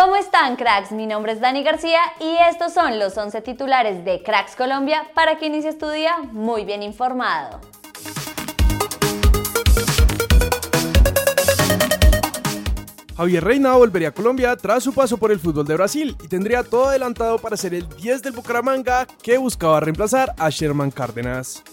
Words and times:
¿Cómo 0.00 0.14
están 0.14 0.54
cracks? 0.54 0.92
Mi 0.92 1.08
nombre 1.08 1.32
es 1.32 1.40
Dani 1.40 1.64
García 1.64 1.98
y 2.20 2.36
estos 2.48 2.72
son 2.72 3.00
los 3.00 3.18
11 3.18 3.40
titulares 3.40 4.04
de 4.04 4.22
Cracks 4.22 4.54
Colombia 4.54 5.02
para 5.12 5.38
que 5.38 5.46
inicie 5.46 5.72
tu 5.72 5.90
día 5.90 6.18
muy 6.30 6.64
bien 6.64 6.84
informado. 6.84 7.60
Javier 13.16 13.42
Reina 13.42 13.74
volvería 13.74 14.10
a 14.10 14.12
Colombia 14.12 14.54
tras 14.54 14.84
su 14.84 14.94
paso 14.94 15.18
por 15.18 15.32
el 15.32 15.40
fútbol 15.40 15.66
de 15.66 15.74
Brasil 15.74 16.16
y 16.22 16.28
tendría 16.28 16.62
todo 16.62 16.90
adelantado 16.90 17.40
para 17.40 17.56
ser 17.56 17.74
el 17.74 17.88
10 17.88 18.22
del 18.22 18.34
Bucaramanga 18.34 19.04
que 19.20 19.36
buscaba 19.36 19.80
reemplazar 19.80 20.32
a 20.38 20.48
Sherman 20.48 20.92
Cárdenas. 20.92 21.64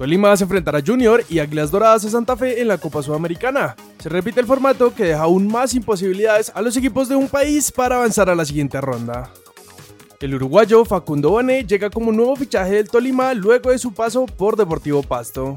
Tolima 0.00 0.34
se 0.34 0.44
enfrentará 0.44 0.78
a 0.78 0.82
Junior 0.82 1.22
y 1.28 1.40
Águilas 1.40 1.70
Doradas 1.70 2.06
a 2.06 2.08
Santa 2.08 2.34
Fe 2.34 2.62
en 2.62 2.68
la 2.68 2.78
Copa 2.78 3.02
Sudamericana. 3.02 3.76
Se 3.98 4.08
repite 4.08 4.40
el 4.40 4.46
formato 4.46 4.94
que 4.94 5.04
deja 5.04 5.24
aún 5.24 5.46
más 5.46 5.74
imposibilidades 5.74 6.50
a 6.54 6.62
los 6.62 6.74
equipos 6.78 7.06
de 7.10 7.16
un 7.16 7.28
país 7.28 7.70
para 7.70 7.96
avanzar 7.96 8.30
a 8.30 8.34
la 8.34 8.46
siguiente 8.46 8.80
ronda. 8.80 9.30
El 10.18 10.34
uruguayo 10.36 10.86
Facundo 10.86 11.32
Bane 11.32 11.66
llega 11.66 11.90
como 11.90 12.12
nuevo 12.12 12.34
fichaje 12.34 12.76
del 12.76 12.88
Tolima 12.88 13.34
luego 13.34 13.72
de 13.72 13.78
su 13.78 13.92
paso 13.92 14.24
por 14.24 14.56
Deportivo 14.56 15.02
Pasto. 15.02 15.56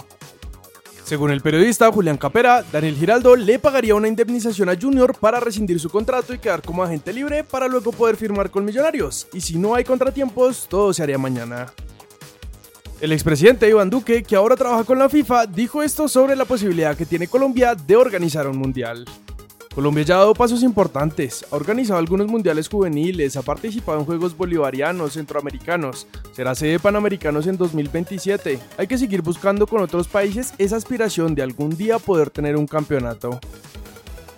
Según 1.06 1.32
el 1.32 1.40
periodista 1.40 1.90
Julián 1.90 2.18
Capera, 2.18 2.66
Daniel 2.70 2.98
Giraldo 2.98 3.38
le 3.38 3.60
pagaría 3.60 3.96
una 3.96 4.10
indemnización 4.10 4.68
a 4.68 4.76
Junior 4.76 5.18
para 5.18 5.40
rescindir 5.40 5.80
su 5.80 5.90
contrato 5.90 6.34
y 6.34 6.40
quedar 6.40 6.62
como 6.62 6.84
agente 6.84 7.14
libre 7.14 7.46
para 7.46 7.70
luego 7.70 7.94
poder 7.94 8.18
firmar 8.18 8.52
con 8.52 8.66
Millonarios. 8.66 9.26
Y 9.32 9.40
si 9.40 9.58
no 9.58 9.74
hay 9.74 9.86
contratiempos, 9.86 10.68
todo 10.68 10.92
se 10.92 11.02
haría 11.02 11.18
mañana. 11.18 11.68
El 13.04 13.12
expresidente 13.12 13.68
Iván 13.68 13.90
Duque, 13.90 14.24
que 14.24 14.38
ahora 14.38 14.56
trabaja 14.56 14.86
con 14.86 14.98
la 14.98 15.10
FIFA, 15.10 15.48
dijo 15.48 15.84
esto 15.84 16.08
sobre 16.08 16.38
la 16.38 16.46
posibilidad 16.46 16.96
que 16.96 17.06
tiene 17.06 17.28
Colombia 17.28 17.76
de 17.76 17.98
organizar 17.98 18.48
un 18.48 18.58
mundial. 18.58 19.04
Colombia 19.76 20.06
ya 20.06 20.16
ha 20.16 20.20
dado 20.20 20.34
pasos 20.34 20.64
importantes, 20.64 21.46
ha 21.52 21.56
organizado 21.58 22.00
algunos 22.00 22.28
mundiales 22.28 22.70
juveniles, 22.70 23.36
ha 23.36 23.42
participado 23.42 24.00
en 24.00 24.06
Juegos 24.06 24.38
Bolivarianos, 24.38 25.12
Centroamericanos, 25.12 26.08
será 26.32 26.56
sede 26.56 26.80
Panamericanos 26.80 27.46
en 27.48 27.58
2027. 27.58 28.58
Hay 28.78 28.88
que 28.88 28.98
seguir 28.98 29.22
buscando 29.22 29.68
con 29.68 29.82
otros 29.82 30.08
países 30.08 30.54
esa 30.58 30.78
aspiración 30.78 31.36
de 31.36 31.44
algún 31.44 31.76
día 31.76 32.00
poder 32.00 32.30
tener 32.30 32.56
un 32.56 32.68
campeonato. 32.68 33.38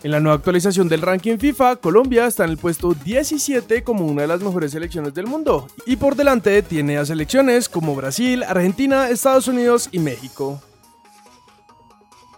En 0.05 0.11
la 0.11 0.19
nueva 0.19 0.35
actualización 0.35 0.87
del 0.87 1.01
ranking 1.01 1.39
FIFA, 1.39 1.77
Colombia 1.77 2.27
está 2.27 2.43
en 2.43 2.51
el 2.51 2.59
puesto 2.59 2.93
17 2.93 3.83
como 3.83 4.05
una 4.05 4.21
de 4.21 4.27
las 4.27 4.39
mejores 4.39 4.71
selecciones 4.71 5.15
del 5.15 5.25
mundo 5.25 5.65
y 5.87 5.95
por 5.95 6.15
delante 6.15 6.61
tiene 6.61 6.99
a 6.99 7.05
selecciones 7.07 7.67
como 7.67 7.95
Brasil, 7.95 8.43
Argentina, 8.43 9.09
Estados 9.09 9.47
Unidos 9.47 9.89
y 9.91 9.97
México. 9.97 10.61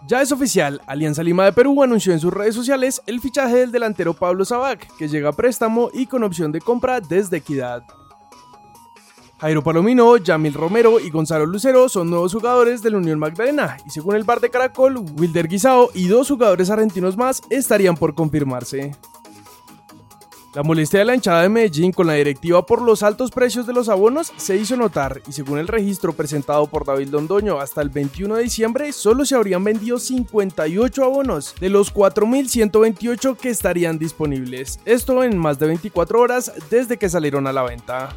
Ya 0.06 0.22
es 0.22 0.32
oficial, 0.32 0.80
Alianza 0.86 1.22
Lima 1.22 1.44
de 1.44 1.52
Perú 1.52 1.82
anunció 1.82 2.14
en 2.14 2.20
sus 2.20 2.32
redes 2.32 2.54
sociales 2.54 3.02
el 3.06 3.20
fichaje 3.20 3.56
del 3.56 3.70
delantero 3.70 4.14
Pablo 4.14 4.46
Sabac, 4.46 4.88
que 4.96 5.08
llega 5.08 5.28
a 5.28 5.32
préstamo 5.32 5.90
y 5.92 6.06
con 6.06 6.22
opción 6.22 6.50
de 6.50 6.62
compra 6.62 7.02
desde 7.02 7.36
Equidad. 7.36 7.82
Jairo 9.40 9.62
Palomino, 9.62 10.16
Yamil 10.16 10.52
Romero 10.52 10.98
y 10.98 11.10
Gonzalo 11.10 11.46
Lucero 11.46 11.88
son 11.88 12.10
nuevos 12.10 12.34
jugadores 12.34 12.82
de 12.82 12.90
la 12.90 12.96
Unión 12.96 13.20
Magdalena 13.20 13.76
y 13.86 13.90
según 13.90 14.16
el 14.16 14.24
bar 14.24 14.40
de 14.40 14.50
Caracol, 14.50 14.96
Wilder 15.16 15.46
Guisao 15.46 15.90
y 15.94 16.08
dos 16.08 16.28
jugadores 16.28 16.70
argentinos 16.70 17.16
más 17.16 17.40
estarían 17.48 17.96
por 17.96 18.16
confirmarse. 18.16 18.96
La 20.54 20.64
molestia 20.64 20.98
de 20.98 21.04
la 21.04 21.14
hinchada 21.14 21.42
de 21.42 21.50
Medellín 21.50 21.92
con 21.92 22.08
la 22.08 22.14
directiva 22.14 22.66
por 22.66 22.82
los 22.82 23.04
altos 23.04 23.30
precios 23.30 23.64
de 23.64 23.72
los 23.72 23.88
abonos 23.88 24.32
se 24.38 24.56
hizo 24.56 24.76
notar 24.76 25.22
y 25.28 25.32
según 25.32 25.60
el 25.60 25.68
registro 25.68 26.14
presentado 26.14 26.66
por 26.66 26.84
David 26.84 27.10
Londoño 27.10 27.60
hasta 27.60 27.80
el 27.80 27.90
21 27.90 28.34
de 28.34 28.42
diciembre 28.42 28.92
solo 28.92 29.24
se 29.24 29.36
habrían 29.36 29.62
vendido 29.62 30.00
58 30.00 31.04
abonos 31.04 31.54
de 31.60 31.68
los 31.68 31.94
4.128 31.94 33.36
que 33.36 33.50
estarían 33.50 34.00
disponibles, 34.00 34.80
esto 34.84 35.22
en 35.22 35.38
más 35.38 35.60
de 35.60 35.68
24 35.68 36.18
horas 36.18 36.52
desde 36.70 36.96
que 36.96 37.08
salieron 37.08 37.46
a 37.46 37.52
la 37.52 37.62
venta. 37.62 38.08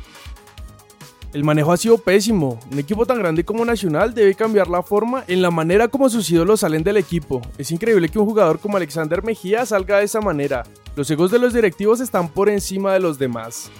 El 1.33 1.45
manejo 1.45 1.71
ha 1.71 1.77
sido 1.77 1.97
pésimo. 1.97 2.59
Un 2.69 2.79
equipo 2.79 3.05
tan 3.05 3.19
grande 3.19 3.45
como 3.45 3.63
Nacional 3.63 4.13
debe 4.13 4.35
cambiar 4.35 4.67
la 4.67 4.83
forma 4.83 5.23
en 5.27 5.41
la 5.41 5.49
manera 5.49 5.87
como 5.87 6.09
sus 6.09 6.29
ídolos 6.29 6.59
salen 6.59 6.83
del 6.83 6.97
equipo. 6.97 7.41
Es 7.57 7.71
increíble 7.71 8.09
que 8.09 8.19
un 8.19 8.25
jugador 8.25 8.59
como 8.59 8.75
Alexander 8.75 9.23
Mejía 9.23 9.65
salga 9.65 9.99
de 9.99 10.05
esa 10.05 10.19
manera. 10.19 10.63
Los 10.95 11.09
egos 11.09 11.31
de 11.31 11.39
los 11.39 11.53
directivos 11.53 12.01
están 12.01 12.27
por 12.27 12.49
encima 12.49 12.93
de 12.93 12.99
los 12.99 13.17
demás. 13.17 13.71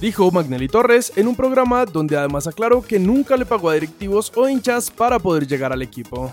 Dijo 0.00 0.30
Magnelli 0.30 0.68
Torres 0.68 1.12
en 1.16 1.28
un 1.28 1.36
programa 1.36 1.84
donde 1.84 2.16
además 2.16 2.46
aclaró 2.46 2.80
que 2.80 2.98
nunca 2.98 3.36
le 3.36 3.44
pagó 3.44 3.68
a 3.68 3.74
directivos 3.74 4.32
o 4.34 4.48
hinchas 4.48 4.90
para 4.90 5.18
poder 5.18 5.46
llegar 5.46 5.72
al 5.72 5.82
equipo. 5.82 6.32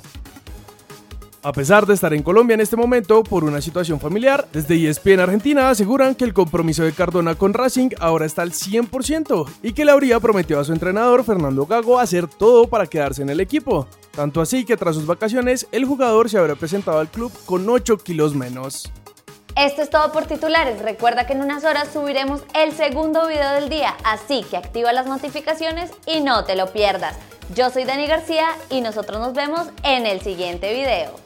A 1.45 1.51
pesar 1.51 1.85
de 1.85 1.93
estar 1.93 2.13
en 2.13 2.23
Colombia 2.23 2.53
en 2.53 2.61
este 2.61 2.77
momento 2.77 3.21
por 3.21 3.43
una 3.43 3.59
situación 3.59 3.99
familiar, 3.99 4.47
desde 4.53 4.87
ESPN 4.87 5.19
Argentina 5.19 5.69
aseguran 5.69 6.15
que 6.15 6.23
el 6.23 6.33
compromiso 6.33 6.83
de 6.83 6.93
Cardona 6.93 7.35
con 7.35 7.53
Racing 7.53 7.89
ahora 7.99 8.25
está 8.25 8.43
al 8.43 8.53
100% 8.53 9.49
y 9.61 9.73
que 9.73 9.83
le 9.83 9.91
habría 9.91 10.21
prometido 10.21 10.61
a 10.61 10.63
su 10.63 10.71
entrenador 10.71 11.25
Fernando 11.25 11.65
Gago 11.65 11.99
hacer 11.99 12.27
todo 12.27 12.67
para 12.67 12.87
quedarse 12.87 13.23
en 13.23 13.29
el 13.29 13.41
equipo. 13.41 13.89
Tanto 14.11 14.39
así 14.39 14.63
que 14.63 14.77
tras 14.77 14.95
sus 14.95 15.05
vacaciones 15.05 15.67
el 15.73 15.83
jugador 15.83 16.29
se 16.29 16.37
habrá 16.37 16.55
presentado 16.55 16.99
al 16.99 17.09
club 17.11 17.33
con 17.45 17.69
8 17.69 17.97
kilos 17.97 18.33
menos. 18.35 18.89
Esto 19.57 19.81
es 19.81 19.89
todo 19.89 20.13
por 20.13 20.25
titulares. 20.25 20.81
Recuerda 20.81 21.27
que 21.27 21.33
en 21.33 21.41
unas 21.41 21.65
horas 21.65 21.89
subiremos 21.91 22.41
el 22.55 22.71
segundo 22.71 23.27
video 23.27 23.51
del 23.51 23.67
día, 23.67 23.97
así 24.05 24.45
que 24.49 24.55
activa 24.55 24.93
las 24.93 25.07
notificaciones 25.07 25.91
y 26.07 26.21
no 26.21 26.45
te 26.45 26.55
lo 26.55 26.71
pierdas. 26.71 27.17
Yo 27.53 27.69
soy 27.69 27.83
Dani 27.83 28.07
García 28.07 28.47
y 28.69 28.79
nosotros 28.79 29.19
nos 29.19 29.33
vemos 29.33 29.67
en 29.83 30.05
el 30.05 30.21
siguiente 30.21 30.73
video. 30.73 31.22